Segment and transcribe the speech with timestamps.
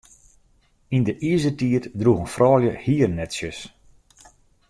[0.95, 3.59] Yn de Izertiid droegen froulju hiernetsjes.